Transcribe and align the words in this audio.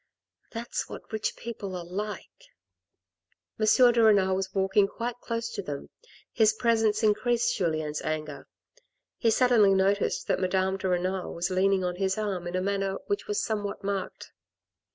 "Thafs 0.53 0.89
what 0.89 1.11
rich 1.13 1.35
people 1.35 1.75
are 1.75 1.85
like/" 1.85 2.47
M. 3.59 3.67
de 3.93 4.03
Renal 4.03 4.35
was 4.35 4.51
walking 4.51 4.87
quite 4.87 5.19
close 5.19 5.49
to 5.51 5.61
them; 5.61 5.91
his 6.31 6.53
presence 6.53 7.03
increased 7.03 7.55
Julien's 7.55 8.01
anger. 8.01 8.47
He 9.19 9.29
suddenly 9.29 9.75
noticed 9.75 10.25
that 10.25 10.39
Madame 10.39 10.77
de 10.77 10.89
Renal 10.89 11.35
was 11.35 11.51
leaning 11.51 11.83
on 11.83 11.97
his 11.97 12.17
arm 12.17 12.47
in 12.47 12.55
a 12.55 12.61
manner 12.61 12.97
which 13.05 13.27
was 13.27 13.43
some 13.43 13.63
what 13.63 13.83
marked. 13.83 14.31